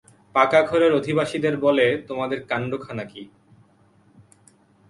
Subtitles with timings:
[0.35, 3.23] পাকা ঘরের অধিবাসীদের বলে, তোমাদের কান্ডখানা কী!